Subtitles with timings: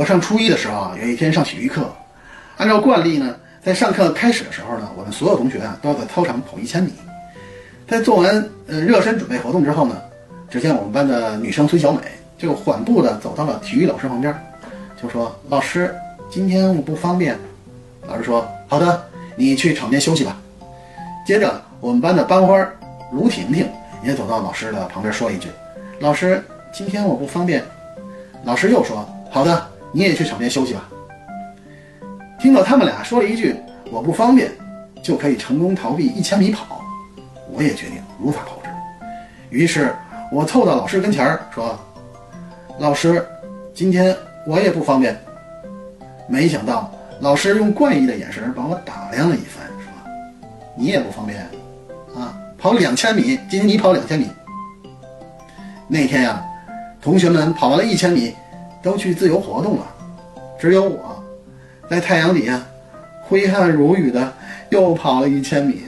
[0.00, 1.86] 我上初一的时候啊，有一天上体育课，
[2.56, 6.90] 按照惯例呢，在上课开始的时候呢，我们所有同学啊都要在操场跑一千米。
[7.86, 10.00] 在做完呃热身准备活动之后呢，
[10.48, 12.00] 只见我们班的女生崔小美
[12.38, 14.34] 就缓步的走到了体育老师旁边，
[15.02, 15.94] 就说：“老师，
[16.30, 17.38] 今天我不方便。”
[18.08, 19.04] 老师说：“好的，
[19.36, 20.34] 你去场边休息吧。”
[21.26, 22.66] 接着，我们班的班花
[23.12, 23.68] 卢婷婷
[24.02, 25.50] 也走到老师的旁边说了一句
[26.00, 26.42] ：“老师，
[26.72, 27.62] 今天我不方便。”
[28.44, 30.88] 老师又说：“好的，你也去场边休息吧。”
[32.40, 33.56] 听到他们俩说了一句
[33.90, 34.50] “我不方便”，
[35.02, 36.82] 就可以成功逃避一千米跑，
[37.52, 38.70] 我也决定如法炮制。
[39.50, 39.94] 于是，
[40.32, 41.78] 我凑到老师跟前儿说
[42.78, 43.26] ：“老师，
[43.74, 44.16] 今天
[44.46, 45.18] 我也不方便。”
[46.28, 49.92] 没想到，老师用怪异的眼神把我打量了一番，说
[50.76, 51.40] ：“你也不方便
[52.16, 52.38] 啊？
[52.56, 54.28] 跑两千米，今天你跑两千米。”
[55.88, 56.40] 那天呀、
[57.02, 58.32] 同学们跑完了一千米，
[58.82, 59.86] 都去自由活动了，
[60.58, 61.22] 只有我
[61.88, 62.60] 在太阳底下
[63.22, 64.32] 挥汗如雨的
[64.70, 65.82] 又跑了一千米。